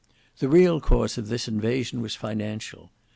[0.39, 2.89] The real cause of this invasion was financial.